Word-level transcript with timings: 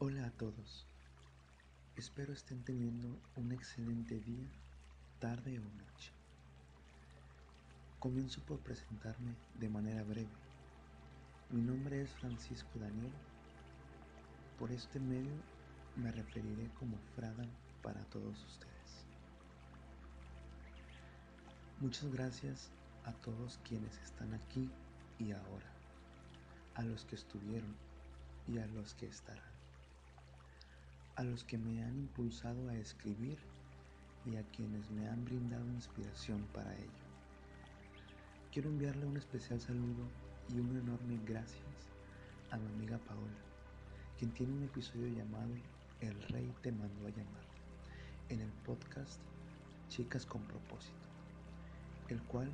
Hola 0.00 0.26
a 0.26 0.30
todos. 0.30 0.86
Espero 1.96 2.32
estén 2.32 2.62
teniendo 2.62 3.20
un 3.34 3.50
excelente 3.50 4.20
día, 4.20 4.46
tarde 5.18 5.58
o 5.58 5.62
noche. 5.62 6.12
Comienzo 7.98 8.40
por 8.42 8.60
presentarme 8.60 9.34
de 9.58 9.68
manera 9.68 10.04
breve. 10.04 10.30
Mi 11.50 11.62
nombre 11.62 12.00
es 12.00 12.10
Francisco 12.10 12.78
Daniel. 12.78 13.10
Por 14.56 14.70
este 14.70 15.00
medio 15.00 15.34
me 15.96 16.12
referiré 16.12 16.68
como 16.78 16.96
Frada 17.16 17.44
para 17.82 18.04
todos 18.04 18.44
ustedes. 18.44 19.04
Muchas 21.80 22.08
gracias 22.12 22.70
a 23.04 23.12
todos 23.14 23.58
quienes 23.64 23.98
están 23.98 24.32
aquí 24.32 24.70
y 25.18 25.32
ahora, 25.32 25.72
a 26.76 26.84
los 26.84 27.04
que 27.04 27.16
estuvieron 27.16 27.74
y 28.46 28.58
a 28.58 28.66
los 28.68 28.94
que 28.94 29.06
estarán 29.06 29.57
a 31.18 31.24
los 31.24 31.42
que 31.42 31.58
me 31.58 31.82
han 31.82 31.98
impulsado 31.98 32.68
a 32.68 32.76
escribir 32.76 33.38
y 34.24 34.36
a 34.36 34.42
quienes 34.52 34.88
me 34.92 35.08
han 35.08 35.24
brindado 35.24 35.68
inspiración 35.72 36.46
para 36.54 36.72
ello. 36.76 37.06
Quiero 38.52 38.68
enviarle 38.68 39.04
un 39.04 39.16
especial 39.16 39.60
saludo 39.60 40.06
y 40.48 40.60
un 40.60 40.76
enorme 40.76 41.18
gracias 41.26 41.90
a 42.52 42.56
mi 42.56 42.68
amiga 42.68 42.98
Paola, 42.98 43.42
quien 44.16 44.30
tiene 44.30 44.52
un 44.52 44.62
episodio 44.62 45.08
llamado 45.08 45.50
El 46.00 46.22
Rey 46.28 46.54
te 46.62 46.70
mandó 46.70 47.08
a 47.08 47.10
llamar 47.10 47.48
en 48.28 48.40
el 48.40 48.52
podcast 48.64 49.20
Chicas 49.88 50.24
con 50.24 50.42
propósito, 50.42 51.08
el 52.10 52.22
cual 52.22 52.48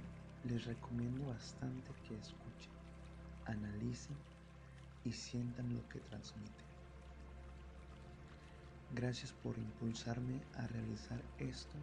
les 0.45 0.65
recomiendo 0.65 1.27
bastante 1.27 1.91
que 2.09 2.15
escuchen, 2.15 2.73
analicen 3.45 4.17
y 5.05 5.13
sientan 5.13 5.75
lo 5.75 5.87
que 5.91 6.01
transmite. 6.01 6.74
Gracias 8.95 9.33
por 9.33 9.59
impulsarme 9.59 10.41
a 10.55 10.69
realizar 10.69 11.21
esto 11.39 11.75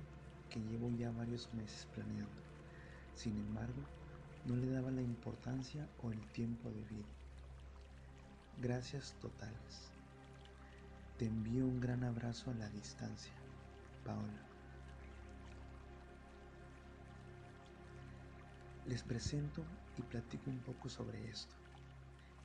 que 0.50 0.62
llevo 0.62 0.90
ya 0.92 1.12
varios 1.12 1.54
meses 1.54 1.86
planeando. 1.94 2.42
Sin 3.16 3.38
embargo, 3.38 3.82
no 4.46 4.56
le 4.56 4.72
daba 4.72 4.92
la 4.92 5.02
importancia 5.02 5.90
o 6.04 6.14
el 6.14 6.26
tiempo 6.32 6.70
de 6.70 6.86
vida. 6.86 7.10
Gracias 8.62 9.14
totales. 9.20 9.92
Te 11.18 11.26
envío 11.26 11.66
un 11.66 11.82
gran 11.82 12.06
abrazo 12.06 12.50
a 12.50 12.54
la 12.54 12.70
distancia, 12.70 13.34
Paola. 14.06 14.48
Les 18.88 19.04
presento 19.04 19.66
y 19.98 20.02
platico 20.04 20.50
un 20.50 20.60
poco 20.60 20.88
sobre 20.88 21.30
esto, 21.30 21.56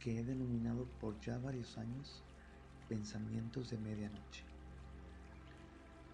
que 0.00 0.19
he 0.19 0.25
denominado 0.25 0.87
por 1.00 1.20
ya 1.20 1.39
varios 1.39 1.78
años 1.78 2.25
Pensamientos 2.89 3.70
de 3.70 3.78
Medianoche. 3.78 4.56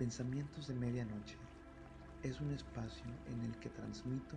Pensamientos 0.03 0.67
de 0.67 0.75
Medianoche 0.75 1.37
es 2.25 2.41
un 2.41 2.51
espacio 2.51 3.07
en 3.29 3.41
el 3.45 3.57
que 3.61 3.71
transmito 3.71 4.37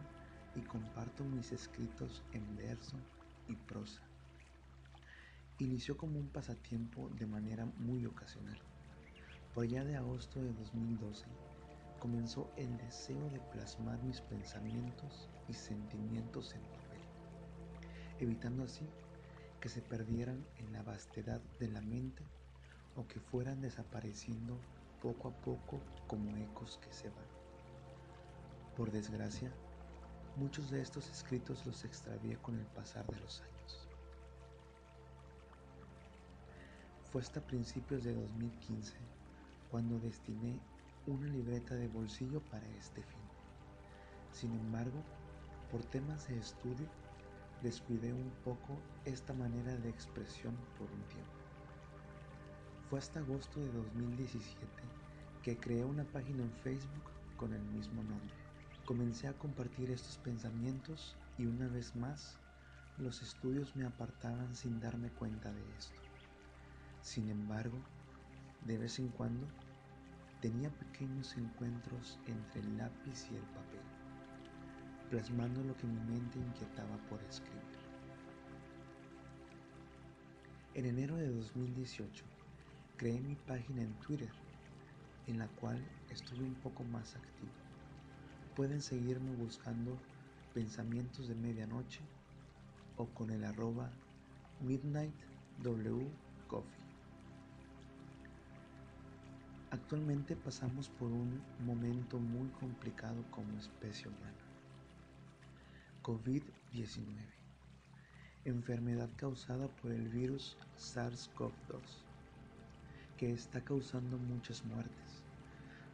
y 0.53 0.61
comparto 0.61 1.23
mis 1.23 1.51
escritos 1.51 2.21
en 2.33 2.55
verso 2.55 2.95
y 3.47 3.55
prosa. 3.55 3.99
Inició 5.57 5.97
como 5.97 6.19
un 6.19 6.27
pasatiempo 6.27 7.09
de 7.17 7.25
manera 7.25 7.65
muy 7.65 8.05
ocasional. 8.05 8.59
Por 9.55 9.63
allá 9.63 9.83
de 9.83 9.95
agosto 9.95 10.39
de 10.39 10.53
2012 10.53 11.25
comenzó 11.99 12.47
el 12.57 12.77
deseo 12.77 13.27
de 13.31 13.39
plasmar 13.51 13.97
mis 14.03 14.21
pensamientos 14.21 15.31
y 15.47 15.53
sentimientos 15.53 16.53
en 16.53 16.61
papel, 16.61 17.01
evitando 18.19 18.65
así 18.65 18.85
que 19.59 19.69
se 19.69 19.81
perdieran 19.81 20.45
en 20.59 20.71
la 20.73 20.83
vastedad 20.83 21.41
de 21.59 21.69
la 21.69 21.81
mente 21.81 22.23
o 22.95 23.07
que 23.07 23.19
fueran 23.19 23.61
desapareciendo 23.61 24.59
poco 25.05 25.27
a 25.27 25.31
poco 25.31 25.79
como 26.07 26.35
ecos 26.37 26.79
que 26.81 26.91
se 26.91 27.09
van. 27.09 27.29
Por 28.75 28.89
desgracia, 28.89 29.51
muchos 30.35 30.71
de 30.71 30.81
estos 30.81 31.07
escritos 31.11 31.63
los 31.67 31.85
extravié 31.85 32.37
con 32.37 32.57
el 32.57 32.65
pasar 32.65 33.05
de 33.05 33.19
los 33.19 33.39
años. 33.41 33.87
Fue 37.11 37.21
hasta 37.21 37.39
principios 37.39 38.03
de 38.03 38.15
2015 38.15 38.95
cuando 39.69 39.99
destiné 39.99 40.59
una 41.05 41.27
libreta 41.27 41.75
de 41.75 41.87
bolsillo 41.87 42.41
para 42.49 42.67
este 42.69 43.03
fin. 43.03 43.25
Sin 44.31 44.53
embargo, 44.53 45.03
por 45.71 45.83
temas 45.83 46.27
de 46.29 46.39
estudio, 46.39 46.87
descuidé 47.61 48.11
un 48.11 48.31
poco 48.43 48.79
esta 49.05 49.33
manera 49.33 49.75
de 49.75 49.89
expresión 49.89 50.55
por 50.79 50.89
un 50.89 51.03
tiempo. 51.03 51.44
Fue 52.89 52.99
hasta 52.99 53.19
agosto 53.19 53.59
de 53.59 53.71
2017 53.71 54.67
que 55.41 55.57
creé 55.57 55.83
una 55.83 56.03
página 56.03 56.43
en 56.43 56.51
Facebook 56.51 57.03
con 57.37 57.53
el 57.53 57.61
mismo 57.61 58.03
nombre. 58.03 58.33
Comencé 58.85 59.27
a 59.27 59.33
compartir 59.33 59.91
estos 59.91 60.17
pensamientos 60.17 61.15
y 61.37 61.45
una 61.45 61.67
vez 61.67 61.95
más 61.95 62.37
los 62.97 63.21
estudios 63.21 63.75
me 63.75 63.85
apartaban 63.85 64.55
sin 64.55 64.79
darme 64.79 65.09
cuenta 65.09 65.51
de 65.51 65.61
esto. 65.77 65.99
Sin 67.01 67.29
embargo, 67.29 67.77
de 68.65 68.77
vez 68.77 68.99
en 68.99 69.09
cuando 69.09 69.47
tenía 70.41 70.69
pequeños 70.69 71.35
encuentros 71.37 72.19
entre 72.27 72.61
el 72.61 72.77
lápiz 72.77 73.27
y 73.31 73.35
el 73.35 73.43
papel 73.43 73.81
plasmando 75.09 75.63
lo 75.63 75.75
que 75.77 75.87
mi 75.87 75.99
mente 76.11 76.39
inquietaba 76.39 76.97
por 77.09 77.21
escribir. 77.23 77.61
En 80.73 80.85
enero 80.85 81.15
de 81.15 81.29
2018 81.29 82.25
creé 82.97 83.19
mi 83.19 83.35
página 83.35 83.81
en 83.81 83.93
Twitter, 83.99 84.29
en 85.27 85.39
la 85.39 85.47
cual 85.47 85.83
estuve 86.09 86.43
un 86.43 86.55
poco 86.55 86.83
más 86.83 87.15
activo. 87.15 87.51
Pueden 88.55 88.81
seguirme 88.81 89.35
buscando 89.35 89.97
pensamientos 90.53 91.27
de 91.27 91.35
medianoche 91.35 92.01
o 92.97 93.05
con 93.07 93.29
el 93.31 93.43
arroba 93.43 93.89
midnightwcoffee. 94.61 96.85
Actualmente 99.71 100.35
pasamos 100.35 100.89
por 100.89 101.11
un 101.11 101.41
momento 101.65 102.17
muy 102.17 102.47
complicado 102.59 103.23
como 103.31 103.59
especie 103.59 104.07
humana 104.07 104.45
COVID-19, 106.05 107.03
enfermedad 108.45 109.09
causada 109.17 109.67
por 109.67 109.91
el 109.91 110.07
virus 110.07 110.55
SARS-CoV-2, 110.77 112.04
que 113.17 113.31
está 113.31 113.61
causando 113.61 114.17
muchas 114.17 114.63
muertes, 114.65 115.23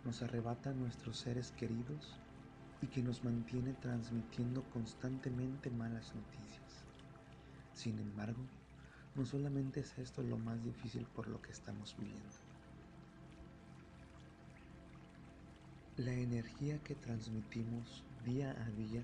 nos 0.05 0.21
arrebata 0.23 0.71
a 0.71 0.73
nuestros 0.73 1.17
seres 1.17 1.51
queridos 1.51 2.15
y 2.81 2.87
que 2.87 3.03
nos 3.03 3.23
mantiene 3.23 3.73
transmitiendo 3.73 4.63
constantemente 4.73 5.69
malas 5.69 6.13
noticias. 6.15 6.83
Sin 7.73 7.99
embargo, 7.99 8.41
no 9.15 9.25
solamente 9.25 9.81
es 9.81 9.97
esto 9.99 10.23
lo 10.23 10.37
más 10.37 10.63
difícil 10.63 11.05
por 11.15 11.27
lo 11.27 11.41
que 11.41 11.51
estamos 11.51 11.95
viviendo. 11.97 12.21
La 15.97 16.13
energía 16.13 16.79
que 16.83 16.95
transmitimos 16.95 18.03
día 18.25 18.51
a 18.51 18.69
día 18.71 19.03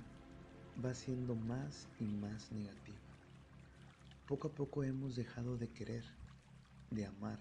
va 0.83 0.93
siendo 0.95 1.35
más 1.35 1.87
y 1.99 2.05
más 2.05 2.51
negativa. 2.51 2.97
Poco 4.27 4.47
a 4.47 4.51
poco 4.51 4.83
hemos 4.83 5.15
dejado 5.15 5.57
de 5.57 5.69
querer, 5.69 6.03
de 6.89 7.05
amar, 7.05 7.39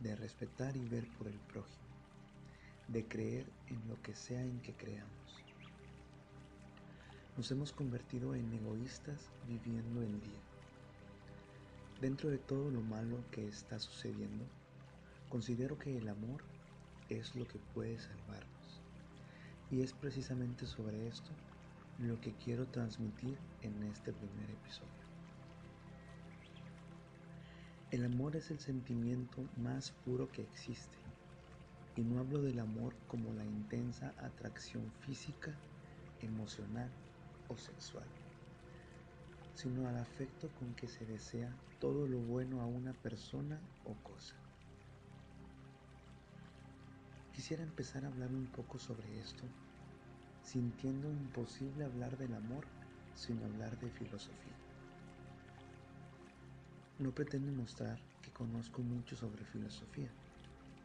de 0.00 0.14
respetar 0.16 0.76
y 0.76 0.88
ver 0.88 1.06
por 1.16 1.26
el 1.26 1.38
prójimo, 1.38 1.86
de 2.88 3.04
creer 3.06 3.46
en 3.68 3.88
lo 3.88 4.00
que 4.02 4.14
sea 4.14 4.42
en 4.42 4.60
que 4.60 4.74
creamos. 4.74 5.16
Nos 7.36 7.50
hemos 7.50 7.72
convertido 7.72 8.34
en 8.34 8.52
egoístas 8.52 9.30
viviendo 9.46 10.02
el 10.02 10.20
día. 10.20 10.40
Dentro 12.00 12.30
de 12.30 12.38
todo 12.38 12.70
lo 12.70 12.80
malo 12.80 13.18
que 13.30 13.46
está 13.46 13.78
sucediendo, 13.78 14.44
considero 15.28 15.78
que 15.78 15.96
el 15.96 16.08
amor 16.08 16.42
es 17.08 17.34
lo 17.34 17.46
que 17.46 17.58
puede 17.74 17.98
salvarnos. 17.98 18.80
Y 19.70 19.82
es 19.82 19.92
precisamente 19.92 20.66
sobre 20.66 21.08
esto 21.08 21.30
lo 21.98 22.20
que 22.20 22.32
quiero 22.44 22.66
transmitir 22.66 23.36
en 23.62 23.82
este 23.84 24.12
primer 24.12 24.50
episodio. 24.50 25.05
El 27.92 28.04
amor 28.04 28.34
es 28.34 28.50
el 28.50 28.58
sentimiento 28.58 29.48
más 29.56 29.92
puro 30.04 30.26
que 30.32 30.42
existe. 30.42 30.98
Y 31.94 32.02
no 32.02 32.18
hablo 32.18 32.42
del 32.42 32.58
amor 32.58 32.96
como 33.06 33.32
la 33.32 33.44
intensa 33.44 34.12
atracción 34.18 34.90
física, 35.02 35.56
emocional 36.20 36.90
o 37.48 37.56
sexual, 37.56 38.08
sino 39.54 39.88
al 39.88 39.96
afecto 39.98 40.50
con 40.58 40.74
que 40.74 40.88
se 40.88 41.06
desea 41.06 41.54
todo 41.78 42.08
lo 42.08 42.18
bueno 42.18 42.60
a 42.60 42.66
una 42.66 42.92
persona 42.92 43.60
o 43.84 43.94
cosa. 44.02 44.34
Quisiera 47.32 47.62
empezar 47.62 48.04
a 48.04 48.08
hablar 48.08 48.30
un 48.30 48.46
poco 48.48 48.80
sobre 48.80 49.16
esto 49.20 49.46
sintiendo 50.42 51.08
imposible 51.12 51.84
hablar 51.84 52.16
del 52.18 52.34
amor 52.34 52.66
sin 53.14 53.42
hablar 53.44 53.78
de 53.78 53.90
filosofía. 53.90 54.55
No 56.98 57.10
pretendo 57.10 57.52
mostrar 57.52 57.98
que 58.22 58.30
conozco 58.30 58.80
mucho 58.80 59.16
sobre 59.16 59.44
filosofía, 59.44 60.08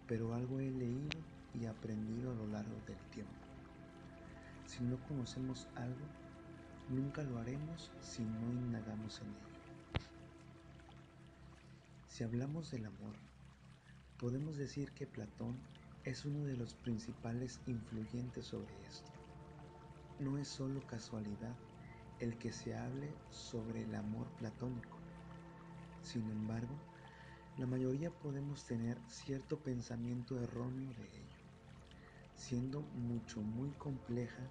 pero 0.07 0.33
algo 0.33 0.59
he 0.59 0.69
leído 0.69 1.17
y 1.53 1.65
aprendido 1.67 2.31
a 2.31 2.35
lo 2.35 2.47
largo 2.47 2.75
del 2.85 2.97
tiempo. 3.11 3.31
Si 4.65 4.83
no 4.83 4.97
conocemos 5.07 5.69
algo, 5.75 6.05
nunca 6.89 7.23
lo 7.23 7.37
haremos 7.37 7.91
si 8.01 8.23
no 8.23 8.51
indagamos 8.51 9.21
en 9.21 9.27
ello. 9.27 9.51
Si 12.09 12.25
hablamos 12.25 12.71
del 12.71 12.87
amor, 12.87 13.15
podemos 14.17 14.57
decir 14.57 14.91
que 14.91 15.07
Platón 15.07 15.57
es 16.03 16.25
uno 16.25 16.43
de 16.43 16.57
los 16.57 16.73
principales 16.73 17.61
influyentes 17.67 18.47
sobre 18.47 18.73
esto. 18.85 19.11
No 20.19 20.37
es 20.37 20.49
solo 20.49 20.85
casualidad 20.87 21.55
el 22.19 22.37
que 22.37 22.51
se 22.51 22.75
hable 22.75 23.13
sobre 23.29 23.83
el 23.83 23.95
amor 23.95 24.27
platónico. 24.37 25.00
Sin 26.01 26.29
embargo, 26.29 26.75
la 27.57 27.65
mayoría 27.65 28.09
podemos 28.09 28.63
tener 28.65 28.97
cierto 29.07 29.59
pensamiento 29.59 30.39
erróneo 30.39 30.89
de 30.93 31.03
ello, 31.03 31.35
siendo 32.35 32.81
mucho 32.81 33.41
muy 33.41 33.69
compleja 33.71 34.41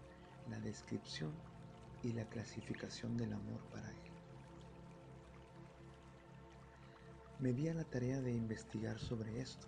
la 0.48 0.60
descripción 0.60 1.32
y 2.02 2.12
la 2.12 2.24
clasificación 2.26 3.16
del 3.16 3.32
amor 3.32 3.60
para 3.72 3.90
él. 3.90 3.96
Me 7.40 7.52
di 7.52 7.68
a 7.68 7.74
la 7.74 7.84
tarea 7.84 8.20
de 8.20 8.32
investigar 8.32 8.98
sobre 8.98 9.40
esto 9.40 9.66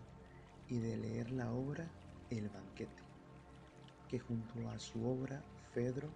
y 0.69 0.79
de 0.79 0.97
leer 0.99 1.31
la 1.31 1.53
obra 1.53 1.91
El 2.31 2.49
banquete, 2.49 3.03
que 4.09 4.19
junto 4.19 4.69
a 4.69 4.79
su 4.79 5.07
obra 5.07 5.43
Fedro 5.73 6.11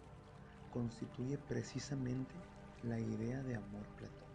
constituye 0.73 1.39
precisamente 1.39 2.35
la 2.83 3.01
idea 3.01 3.43
de 3.43 3.57
amor 3.57 3.87
platónico. 3.97 4.26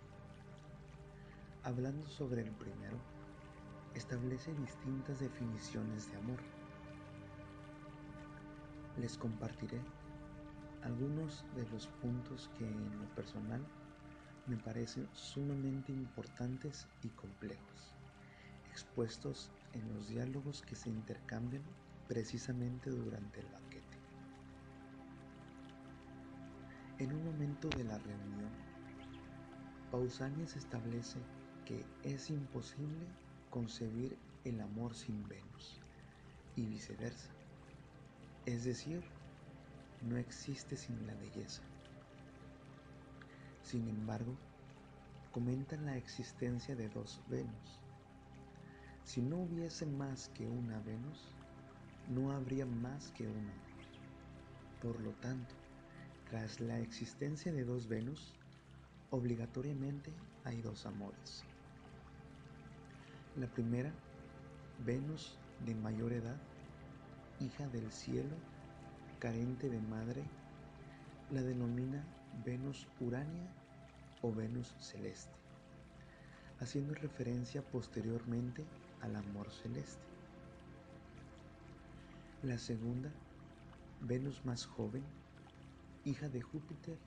Hablando 1.64 2.08
sobre 2.08 2.42
el 2.42 2.50
primero, 2.50 2.98
establece 3.94 4.52
distintas 4.56 5.20
definiciones 5.20 6.10
de 6.10 6.18
amor. 6.18 6.40
Les 8.98 9.16
compartiré 9.16 9.80
algunos 10.82 11.46
de 11.56 11.70
los 11.70 11.86
puntos 12.02 12.50
que 12.58 12.68
en 12.68 13.00
lo 13.00 13.06
personal 13.14 13.62
me 14.48 14.58
parecen 14.58 15.08
sumamente 15.14 15.92
importantes 15.92 16.88
y 17.04 17.10
complejos, 17.10 17.94
expuestos 18.72 19.52
en 19.74 19.88
los 19.94 20.08
diálogos 20.08 20.64
que 20.64 20.76
se 20.76 20.90
intercambian 20.90 21.62
precisamente 22.08 22.90
durante 22.90 23.40
el 23.40 23.46
banquete. 23.46 24.00
En 26.98 27.14
un 27.14 27.24
momento 27.24 27.70
de 27.70 27.84
la 27.84 28.00
reunión, 28.00 28.50
Pausanias 29.92 30.56
establece 30.56 31.20
que 31.66 31.86
es 32.04 32.30
imposible 32.30 33.08
concebir 33.50 34.18
el 34.44 34.60
amor 34.62 34.96
sin 34.96 35.28
Venus 35.28 35.80
y 36.56 36.66
viceversa. 36.66 37.30
Es 38.46 38.64
decir, 38.64 39.04
no 40.02 40.18
existe 40.18 40.76
sin 40.76 41.06
la 41.06 41.14
belleza. 41.16 41.62
Sin 43.62 43.88
embargo, 43.88 44.36
comentan 45.32 45.86
la 45.86 45.96
existencia 45.96 46.76
de 46.76 46.90
dos 46.90 47.22
Venus. 47.30 47.80
Si 49.04 49.22
no 49.22 49.38
hubiese 49.38 49.86
más 49.86 50.30
que 50.30 50.48
una 50.48 50.80
Venus, 50.80 51.36
no 52.10 52.32
habría 52.32 52.66
más 52.66 53.12
que 53.12 53.28
una. 53.28 53.54
Por 54.82 55.00
lo 55.02 55.12
tanto, 55.16 55.54
tras 56.30 56.60
la 56.60 56.80
existencia 56.80 57.52
de 57.52 57.64
dos 57.64 57.88
Venus, 57.88 58.34
obligatoriamente 59.12 60.14
hay 60.44 60.62
dos 60.62 60.86
amores. 60.86 61.46
La 63.38 63.48
primera, 63.48 63.94
Venus 64.86 65.38
de 65.66 65.74
mayor 65.74 66.12
edad, 66.12 66.36
hija 67.40 67.66
del 67.70 67.90
cielo, 67.90 68.36
carente 69.20 69.70
de 69.70 69.80
madre, 69.80 70.22
la 71.30 71.42
denomina 71.42 72.04
Venus 72.46 72.90
Urania 73.00 73.48
o 74.22 74.34
Venus 74.34 74.76
Celeste, 74.82 75.32
haciendo 76.60 76.94
referencia 76.94 77.62
posteriormente 77.62 78.66
al 79.00 79.16
amor 79.16 79.50
celeste. 79.50 80.04
La 82.44 82.58
segunda, 82.58 83.10
Venus 84.02 84.44
más 84.44 84.66
joven, 84.66 85.04
hija 86.04 86.28
de 86.28 86.42
Júpiter 86.42 86.98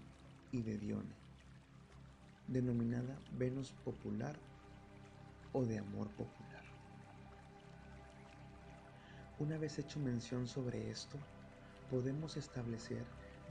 y 0.52 0.62
de 0.62 0.78
Dione, 0.78 1.14
denominada 2.48 3.14
Venus 3.38 3.72
popular 3.84 4.38
o 5.54 5.64
de 5.64 5.78
amor 5.78 6.10
popular. 6.10 6.62
Una 9.38 9.56
vez 9.56 9.78
hecho 9.78 9.98
mención 9.98 10.46
sobre 10.46 10.90
esto, 10.90 11.16
podemos 11.90 12.36
establecer 12.36 13.04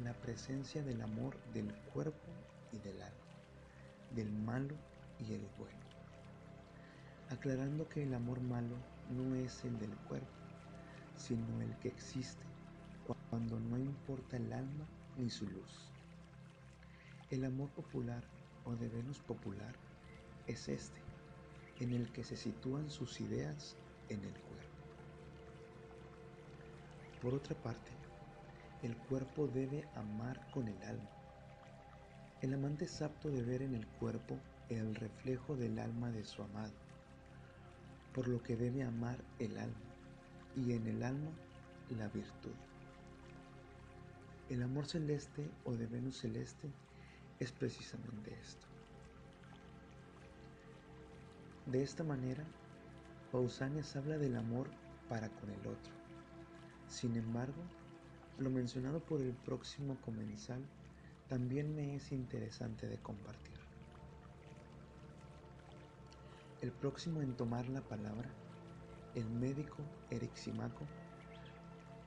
la 0.04 0.14
presencia 0.14 0.84
del 0.84 1.02
amor 1.02 1.36
del 1.54 1.74
cuerpo 1.94 2.28
y 2.72 2.80
del 2.80 3.02
alma, 3.02 3.18
del 4.16 4.32
malo 4.32 4.76
y 5.20 5.34
el 5.34 5.48
bueno, 5.58 5.80
aclarando 7.30 7.88
que 7.88 8.04
el 8.04 8.14
amor 8.14 8.42
malo 8.42 8.76
no 9.10 9.36
es 9.36 9.64
el 9.64 9.80
del 9.80 9.96
cuerpo, 10.08 10.28
sino 11.16 11.62
el 11.62 11.76
que 11.78 11.88
existe 11.88 12.44
cuando 13.30 13.60
no 13.60 13.78
importa 13.78 14.38
el 14.38 14.52
alma 14.52 14.86
ni 15.18 15.30
su 15.30 15.48
luz. 15.48 15.90
El 17.30 17.46
amor 17.46 17.70
popular 17.70 18.24
o 18.66 18.76
de 18.76 18.90
Venus 18.90 19.20
popular 19.20 19.74
es 20.48 20.68
este, 20.68 21.03
en 21.84 21.94
el 21.94 22.12
que 22.12 22.24
se 22.24 22.38
sitúan 22.38 22.90
sus 22.90 23.20
ideas 23.22 23.76
en 24.10 24.24
el 24.24 24.34
cuerpo. 24.34 24.78
Por 27.22 27.34
otra 27.34 27.56
parte, 27.56 27.92
el 28.82 28.96
cuerpo 28.98 29.48
debe 29.48 29.88
amar 29.96 30.50
con 30.52 30.68
el 30.68 30.82
alma. 30.84 31.10
El 32.42 32.54
amante 32.54 32.86
es 32.86 33.02
apto 33.02 33.30
de 33.30 33.42
ver 33.42 33.62
en 33.62 33.76
el 33.76 33.88
cuerpo 33.88 34.38
el 34.70 34.96
reflejo 34.96 35.56
del 35.56 35.80
alma 35.80 36.12
de 36.12 36.24
su 36.24 36.42
amado, 36.42 36.74
por 38.14 38.28
lo 38.28 38.42
que 38.42 38.56
debe 38.56 38.84
amar 38.84 39.18
el 39.40 39.58
alma 39.58 39.94
y 40.56 40.74
en 40.74 40.88
el 40.88 41.04
alma 41.04 41.32
la 41.98 42.08
virtud. 42.10 42.56
El 44.50 44.62
amor 44.62 44.86
celeste 44.86 45.50
o 45.64 45.74
de 45.74 45.88
Venus 45.88 46.20
celeste 46.20 46.70
es 47.40 47.52
precisamente 47.52 48.34
esto. 48.42 48.73
De 51.66 51.82
esta 51.82 52.04
manera, 52.04 52.44
Pausanias 53.32 53.96
habla 53.96 54.18
del 54.18 54.36
amor 54.36 54.70
para 55.08 55.30
con 55.30 55.50
el 55.50 55.60
otro. 55.60 55.94
Sin 56.90 57.16
embargo, 57.16 57.64
lo 58.38 58.50
mencionado 58.50 59.00
por 59.00 59.22
el 59.22 59.34
próximo 59.34 59.96
comensal 60.02 60.62
también 61.30 61.74
me 61.74 61.96
es 61.96 62.12
interesante 62.12 62.88
de 62.88 62.98
compartir. 62.98 63.58
El 66.62 66.74
próximo 66.74 67.22
en 67.22 67.34
tomar 67.38 67.70
la 67.70 67.82
palabra, 67.82 68.30
el 69.16 69.30
médico 69.30 69.78
Eriximaco, 70.10 70.86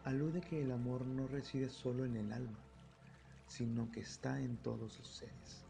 alude 0.04 0.42
que 0.42 0.62
el 0.62 0.70
amor 0.70 1.06
no 1.06 1.26
reside 1.28 1.70
solo 1.70 2.04
en 2.04 2.16
el 2.16 2.30
alma, 2.30 2.58
sino 3.46 3.90
que 3.90 4.00
está 4.00 4.38
en 4.38 4.58
todos 4.58 4.98
los 4.98 5.08
seres, 5.08 5.64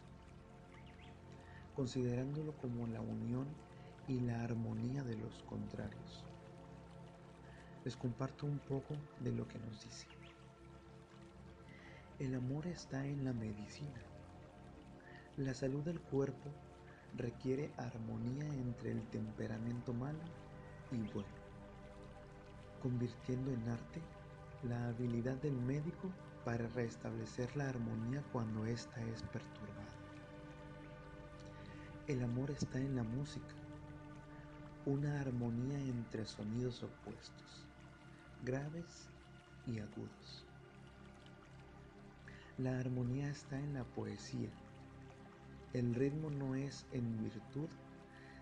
considerándolo 1.76 2.52
como 2.56 2.88
la 2.88 3.00
unión 3.00 3.46
y 4.08 4.20
la 4.20 4.42
armonía 4.44 5.02
de 5.02 5.16
los 5.16 5.42
contrarios. 5.44 6.24
Les 7.84 7.96
comparto 7.96 8.46
un 8.46 8.58
poco 8.58 8.94
de 9.20 9.32
lo 9.32 9.46
que 9.48 9.58
nos 9.58 9.82
dice. 9.82 10.06
El 12.18 12.34
amor 12.34 12.66
está 12.66 13.04
en 13.04 13.24
la 13.24 13.32
medicina. 13.32 14.00
La 15.36 15.54
salud 15.54 15.82
del 15.82 16.00
cuerpo 16.00 16.50
requiere 17.16 17.70
armonía 17.76 18.46
entre 18.46 18.92
el 18.92 19.02
temperamento 19.08 19.92
malo 19.92 20.18
y 20.92 20.98
bueno, 21.12 21.28
convirtiendo 22.82 23.50
en 23.50 23.68
arte 23.68 24.00
la 24.62 24.88
habilidad 24.88 25.36
del 25.36 25.56
médico 25.56 26.10
para 26.44 26.66
restablecer 26.68 27.54
la 27.56 27.68
armonía 27.68 28.22
cuando 28.32 28.64
ésta 28.66 29.02
es 29.02 29.22
perturbada. 29.24 29.92
El 32.06 32.22
amor 32.22 32.50
está 32.52 32.78
en 32.78 32.96
la 32.96 33.02
música 33.02 33.54
una 34.86 35.20
armonía 35.20 35.80
entre 35.80 36.24
sonidos 36.24 36.84
opuestos, 36.84 37.66
graves 38.44 39.08
y 39.66 39.80
agudos. 39.80 40.46
La 42.56 42.78
armonía 42.78 43.28
está 43.28 43.58
en 43.58 43.74
la 43.74 43.82
poesía. 43.82 44.48
El 45.72 45.92
ritmo 45.92 46.30
no 46.30 46.54
es 46.54 46.86
en 46.92 47.18
virtud, 47.18 47.68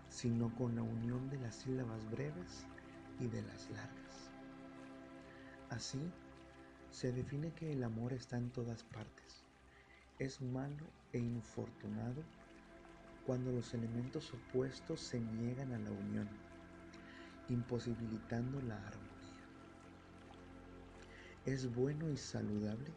sino 0.07 0.53
con 0.53 0.75
la 0.75 0.83
unión 0.83 1.27
de 1.31 1.39
las 1.39 1.55
sílabas 1.55 2.07
breves 2.11 2.67
y 3.19 3.25
de 3.25 3.41
las 3.41 3.67
largas. 3.71 4.29
Así, 5.71 5.99
se 6.91 7.11
define 7.11 7.53
que 7.53 7.73
el 7.73 7.83
amor 7.83 8.13
está 8.13 8.37
en 8.37 8.51
todas 8.51 8.83
partes. 8.83 9.43
Es 10.19 10.39
malo 10.41 10.85
e 11.11 11.17
infortunado 11.17 12.21
cuando 13.25 13.51
los 13.51 13.73
elementos 13.73 14.33
opuestos 14.33 14.99
se 14.99 15.19
niegan 15.19 15.73
a 15.73 15.79
la 15.79 15.91
unión, 15.91 16.29
imposibilitando 17.49 18.61
la 18.61 18.75
armonía. 18.75 19.11
Es 21.45 21.73
bueno 21.73 22.09
y 22.09 22.17
saludable 22.17 22.91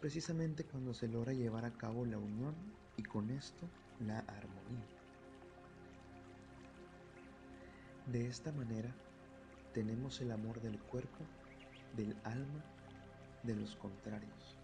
precisamente 0.00 0.64
cuando 0.64 0.94
se 0.94 1.08
logra 1.08 1.32
llevar 1.32 1.64
a 1.64 1.72
cabo 1.72 2.04
la 2.04 2.18
unión 2.18 2.54
y 2.96 3.02
con 3.02 3.30
esto 3.30 3.68
la 4.00 4.18
armonía. 4.20 4.86
De 8.06 8.26
esta 8.26 8.52
manera 8.52 8.94
tenemos 9.72 10.20
el 10.20 10.30
amor 10.30 10.60
del 10.60 10.78
cuerpo, 10.78 11.24
del 11.96 12.16
alma, 12.24 12.64
de 13.42 13.56
los 13.56 13.74
contrarios 13.76 14.56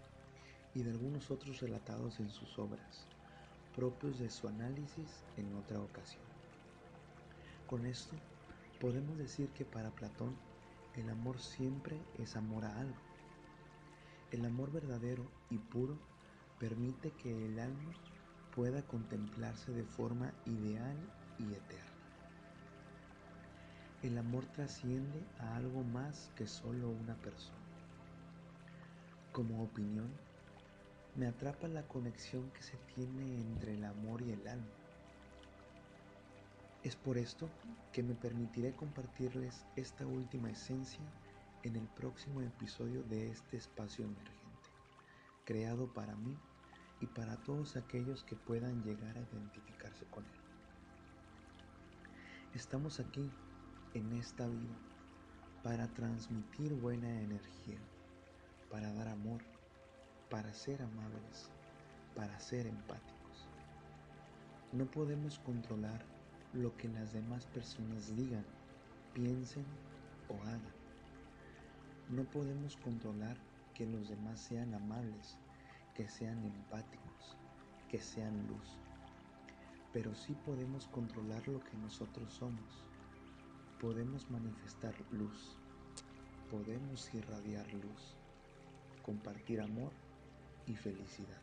y 0.73 0.83
de 0.83 0.91
algunos 0.91 1.29
otros 1.29 1.59
relatados 1.59 2.19
en 2.19 2.29
sus 2.29 2.57
obras, 2.57 3.07
propios 3.75 4.19
de 4.19 4.29
su 4.29 4.47
análisis 4.47 5.23
en 5.37 5.53
otra 5.55 5.79
ocasión. 5.79 6.23
Con 7.67 7.85
esto 7.85 8.15
podemos 8.79 9.17
decir 9.17 9.49
que 9.49 9.65
para 9.65 9.91
Platón 9.91 10.35
el 10.95 11.09
amor 11.09 11.39
siempre 11.39 11.97
es 12.19 12.35
amor 12.35 12.65
a 12.65 12.79
algo 12.79 13.13
el 14.33 14.45
amor 14.45 14.71
verdadero 14.71 15.23
y 15.51 15.59
puro 15.59 15.95
permite 16.59 17.11
que 17.11 17.45
el 17.45 17.59
alma 17.59 17.93
pueda 18.55 18.81
contemplarse 18.81 19.71
de 19.71 19.83
forma 19.83 20.33
ideal 20.45 20.97
y 21.37 21.53
eterna. 21.53 21.91
El 24.01 24.17
amor 24.17 24.45
trasciende 24.47 25.23
a 25.37 25.55
algo 25.55 25.83
más 25.83 26.31
que 26.35 26.47
solo 26.47 26.89
una 26.89 27.13
persona. 27.17 27.59
Como 29.31 29.63
opinión, 29.63 30.09
me 31.15 31.27
atrapa 31.27 31.67
la 31.67 31.87
conexión 31.87 32.49
que 32.51 32.63
se 32.63 32.77
tiene 32.95 33.39
entre 33.39 33.75
el 33.75 33.83
amor 33.85 34.21
y 34.21 34.31
el 34.31 34.47
alma. 34.47 34.73
Es 36.83 36.95
por 36.95 37.17
esto 37.17 37.49
que 37.91 38.01
me 38.01 38.15
permitiré 38.15 38.75
compartirles 38.75 39.65
esta 39.75 40.07
última 40.07 40.49
esencia 40.49 41.03
en 41.61 41.75
el 41.75 41.87
próximo 41.89 42.41
episodio 42.41 43.03
de 43.03 43.29
este 43.29 43.57
espacio 43.57 44.05
emergente, 44.05 44.69
creado 45.45 45.93
para 45.93 46.15
mí 46.15 46.35
y 46.99 47.05
para 47.05 47.37
todos 47.43 47.77
aquellos 47.77 48.23
que 48.23 48.35
puedan 48.35 48.83
llegar 48.83 49.15
a 49.17 49.21
identificarse 49.21 50.05
con 50.05 50.25
él. 50.25 50.41
Estamos 52.53 52.99
aquí, 52.99 53.31
en 53.93 54.11
esta 54.13 54.47
vida, 54.47 54.75
para 55.63 55.87
transmitir 55.93 56.73
buena 56.73 57.21
energía, 57.21 57.79
para 58.69 58.91
dar 58.93 59.07
amor, 59.07 59.41
para 60.33 60.51
ser 60.51 60.81
amables, 60.81 61.51
para 62.15 62.39
ser 62.39 62.65
empáticos. 62.65 63.47
No 64.71 64.89
podemos 64.89 65.37
controlar 65.37 66.03
lo 66.53 66.75
que 66.75 66.87
las 66.87 67.13
demás 67.13 67.45
personas 67.45 68.15
digan, 68.15 68.45
piensen 69.13 69.65
o 70.29 70.33
hagan 70.47 70.83
no 72.09 72.25
podemos 72.25 72.75
controlar 72.77 73.37
que 73.73 73.85
los 73.85 74.09
demás 74.09 74.39
sean 74.39 74.73
amables, 74.73 75.37
que 75.95 76.07
sean 76.09 76.43
empáticos, 76.43 77.37
que 77.89 77.99
sean 77.99 78.45
luz. 78.47 78.77
Pero 79.93 80.13
sí 80.13 80.35
podemos 80.45 80.87
controlar 80.87 81.47
lo 81.47 81.63
que 81.63 81.77
nosotros 81.77 82.33
somos. 82.33 82.85
Podemos 83.79 84.29
manifestar 84.29 84.93
luz. 85.11 85.57
Podemos 86.51 87.13
irradiar 87.13 87.71
luz. 87.73 88.15
Compartir 89.01 89.61
amor 89.61 89.91
y 90.67 90.75
felicidad. 90.75 91.41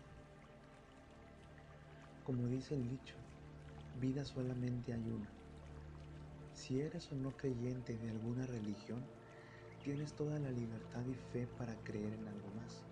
Como 2.25 2.47
dice 2.47 2.75
el 2.75 2.89
dicho, 2.89 3.15
vida 4.01 4.25
solamente 4.25 4.93
hay 4.93 5.11
una. 5.11 5.29
Si 6.55 6.81
eres 6.81 7.11
o 7.13 7.17
no 7.17 7.31
creyente 7.37 7.97
de 7.97 8.11
alguna 8.11 8.47
religión, 8.47 9.03
tienes 9.83 10.13
toda 10.13 10.39
la 10.39 10.51
libertad 10.51 11.03
y 11.07 11.15
fe 11.33 11.47
para 11.59 11.75
creer 11.85 12.13
en 12.13 12.29
algo 12.29 12.49
más. 12.57 12.83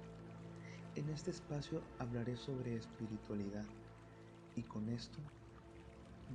En 0.96 1.08
este 1.10 1.30
espacio 1.30 1.82
hablaré 1.98 2.36
sobre 2.36 2.76
espiritualidad 2.76 3.64
y 4.56 4.62
con 4.62 4.88
esto 4.88 5.18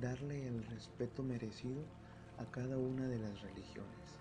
darle 0.00 0.46
el 0.46 0.64
respeto 0.64 1.22
merecido 1.22 1.82
a 2.38 2.50
cada 2.50 2.78
una 2.78 3.06
de 3.06 3.18
las 3.18 3.42
religiones 3.42 4.18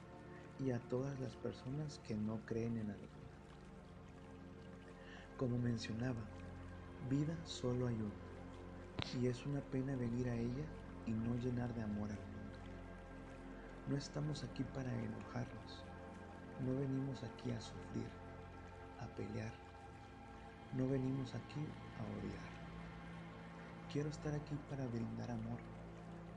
y 0.60 0.72
a 0.72 0.80
todas 0.90 1.20
las 1.20 1.36
personas 1.38 2.00
que 2.00 2.16
no 2.16 2.40
creen 2.46 2.78
en 2.78 2.92
alguna. 2.92 3.23
Como 5.38 5.58
mencionaba, 5.58 6.22
vida 7.10 7.36
solo 7.44 7.88
hay 7.88 7.96
una 7.96 8.24
y 9.20 9.28
es 9.28 9.46
una 9.46 9.62
pena 9.62 9.96
venir 9.96 10.30
a 10.30 10.36
ella 10.36 10.66
y 11.06 11.12
no 11.12 11.36
llenar 11.38 11.74
de 11.74 11.82
amor 11.82 12.10
al 12.10 12.18
mundo. 12.18 12.58
No 13.90 13.98
estamos 13.98 14.44
aquí 14.44 14.64
para 14.64 14.94
enojarnos, 14.94 15.84
no 16.66 16.80
venimos 16.80 17.24
aquí 17.24 17.52
a 17.52 17.60
sufrir, 17.60 18.08
a 19.00 19.08
pelear. 19.16 19.52
No 20.78 20.88
venimos 20.88 21.36
aquí 21.36 21.60
a 22.00 22.04
odiar. 22.18 22.54
Quiero 23.92 24.10
estar 24.10 24.34
aquí 24.34 24.56
para 24.70 24.88
brindar 24.88 25.30
amor, 25.30 25.60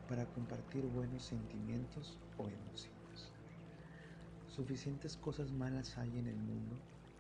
para 0.09 0.27
compartir 0.27 0.85
buenos 0.87 1.23
sentimientos 1.23 2.19
o 2.37 2.49
emociones. 2.49 3.33
Suficientes 4.49 5.17
cosas 5.17 5.53
malas 5.53 5.97
hay 5.97 6.19
en 6.19 6.27
el 6.27 6.37
mundo 6.37 6.77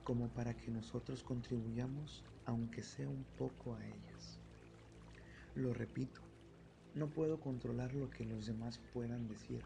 como 0.07 0.29
para 0.29 0.57
que 0.57 0.71
nosotros 0.71 1.23
contribuyamos, 1.23 2.25
aunque 2.47 2.83
sea 2.83 3.11
un 3.11 3.27
poco, 3.37 3.75
a 3.75 3.85
ellas. 3.85 4.41
Lo 5.55 5.75
repito, 5.75 6.23
no 6.95 7.09
puedo 7.09 7.39
controlar 7.39 7.95
lo 7.95 8.09
que 8.09 8.25
los 8.25 8.47
demás 8.47 8.81
puedan 8.95 9.29
decir 9.29 9.63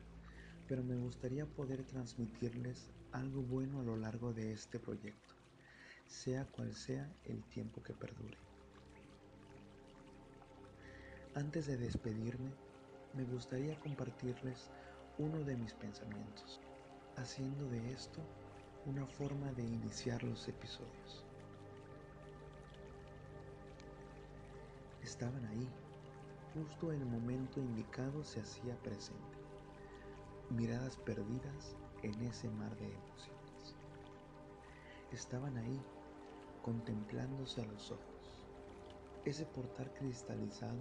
pero 0.71 0.85
me 0.85 0.95
gustaría 0.95 1.47
poder 1.47 1.83
transmitirles 1.83 2.93
algo 3.11 3.43
bueno 3.43 3.81
a 3.81 3.83
lo 3.83 3.97
largo 3.97 4.33
de 4.33 4.53
este 4.53 4.79
proyecto, 4.79 5.35
sea 6.07 6.45
cual 6.45 6.73
sea 6.77 7.13
el 7.25 7.43
tiempo 7.43 7.83
que 7.83 7.93
perdure. 7.93 8.39
Antes 11.35 11.67
de 11.67 11.77
despedirme, 11.77 12.53
me 13.15 13.25
gustaría 13.25 13.81
compartirles 13.81 14.71
uno 15.19 15.41
de 15.41 15.57
mis 15.57 15.75
pensamientos, 15.75 16.61
haciendo 17.17 17.69
de 17.69 17.93
esto 17.93 18.21
una 18.87 19.07
forma 19.07 19.53
de 19.53 19.63
iniciar 19.63 20.23
los 20.23 20.49
episodios. 20.49 21.25
Estaban 25.03 25.45
ahí, 25.47 25.69
justo 26.55 26.93
en 26.93 27.01
el 27.01 27.07
momento 27.07 27.61
indicado 27.61 28.25
se 28.25 28.41
hacía 28.41 28.77
presente 28.83 29.41
miradas 30.51 30.97
perdidas 30.97 31.77
en 32.03 32.21
ese 32.23 32.49
mar 32.51 32.77
de 32.77 32.87
emociones. 32.87 33.77
Estaban 35.13 35.57
ahí, 35.57 35.81
contemplándose 36.63 37.63
a 37.63 37.67
los 37.67 37.91
ojos, 37.91 38.47
ese 39.25 39.47
portal 39.47 39.93
cristalizado 39.95 40.81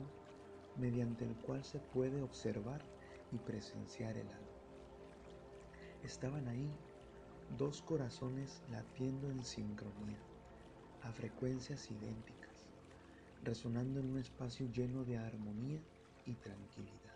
mediante 0.76 1.26
el 1.26 1.36
cual 1.38 1.64
se 1.64 1.80
puede 1.80 2.22
observar 2.22 2.82
y 3.32 3.38
presenciar 3.38 4.18
el 4.18 4.28
alma. 4.28 4.48
Estaban 6.04 6.48
ahí 6.48 6.72
dos 7.58 7.82
corazones 7.82 8.62
latiendo 8.72 9.30
en 9.30 9.44
sincronía, 9.44 10.20
a 11.02 11.12
frecuencias 11.12 11.90
idénticas, 11.90 12.66
resonando 13.44 14.00
en 14.00 14.12
un 14.12 14.20
espacio 14.20 14.68
lleno 14.72 15.04
de 15.04 15.18
armonía 15.18 15.80
y 16.26 16.34
tranquilidad. 16.36 17.16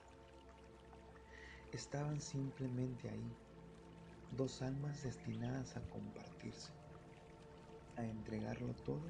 Estaban 1.71 2.19
simplemente 2.19 3.09
ahí, 3.09 3.31
dos 4.35 4.61
almas 4.61 5.03
destinadas 5.03 5.77
a 5.77 5.81
compartirse, 5.89 6.71
a 7.97 8.03
entregarlo 8.03 8.73
todo 8.85 9.03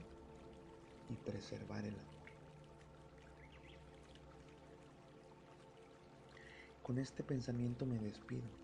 y 1.10 1.16
preservar 1.16 1.86
el 1.86 1.94
amor. 1.94 2.14
Con 6.84 6.98
este 6.98 7.24
pensamiento 7.24 7.86
me 7.86 7.98
despido, 7.98 8.63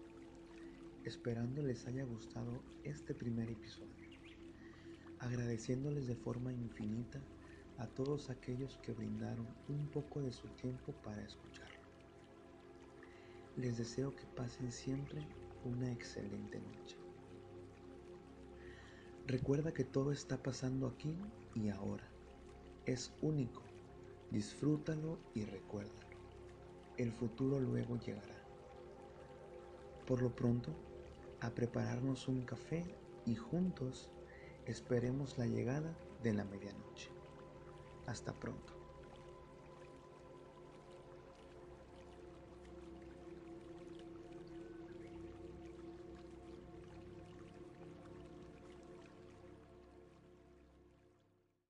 esperando 1.09 1.63
les 1.63 1.87
haya 1.87 2.03
gustado 2.03 2.61
este 2.83 3.15
primer 3.15 3.49
episodio, 3.49 3.89
agradeciéndoles 5.17 6.05
de 6.05 6.15
forma 6.15 6.53
infinita 6.53 7.19
a 7.79 7.87
todos 7.87 8.29
aquellos 8.29 8.77
que 8.83 8.91
brindaron 8.91 9.47
un 9.69 9.87
poco 9.87 10.21
de 10.21 10.31
su 10.31 10.47
tiempo 10.49 10.93
para 11.03 11.23
escuchar. 11.23 11.67
Les 13.57 13.79
deseo 13.79 14.15
que 14.15 14.25
pasen 14.35 14.71
siempre 14.71 15.25
una 15.65 15.91
excelente 15.91 16.59
noche. 16.59 16.95
Recuerda 19.25 19.73
que 19.73 19.85
todo 19.85 20.11
está 20.11 20.37
pasando 20.37 20.85
aquí 20.85 21.15
y 21.55 21.69
ahora. 21.69 22.07
Es 22.85 23.11
único. 23.23 23.63
Disfrútalo 24.29 25.17
y 25.33 25.43
recuérdalo. 25.45 26.17
El 26.97 27.11
futuro 27.11 27.59
luego 27.59 27.97
llegará. 27.97 28.37
Por 30.05 30.21
lo 30.21 30.35
pronto, 30.35 30.71
a 31.41 31.49
prepararnos 31.51 32.27
un 32.27 32.43
café 32.43 32.83
y 33.25 33.35
juntos 33.35 34.09
esperemos 34.65 35.37
la 35.37 35.45
llegada 35.45 35.95
de 36.23 36.33
la 36.33 36.45
medianoche. 36.45 37.09
Hasta 38.07 38.33
pronto. 38.33 38.78